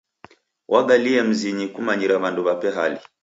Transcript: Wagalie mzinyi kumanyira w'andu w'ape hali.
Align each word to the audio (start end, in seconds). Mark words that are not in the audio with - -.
Wagalie 0.73 1.21
mzinyi 1.29 1.65
kumanyira 1.73 2.13
w'andu 2.21 2.41
w'ape 2.45 2.69
hali. 2.77 2.99